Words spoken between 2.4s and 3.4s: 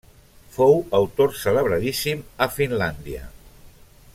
a Finlàndia.